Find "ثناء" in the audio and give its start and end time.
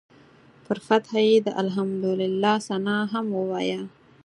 2.67-3.03